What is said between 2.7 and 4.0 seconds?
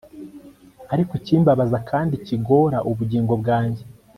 ubugingo bwanjye